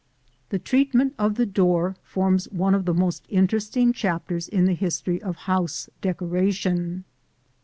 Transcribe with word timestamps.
The 0.49 0.57
treatment 0.57 1.13
of 1.19 1.35
the 1.35 1.45
door 1.45 1.95
forms 2.01 2.49
one 2.49 2.73
of 2.73 2.85
the 2.85 2.93
most 2.95 3.23
interesting 3.29 3.93
chapters 3.93 4.47
in 4.49 4.65
the 4.65 4.73
history 4.73 5.21
of 5.21 5.35
house 5.45 5.89
decoration. 6.01 7.03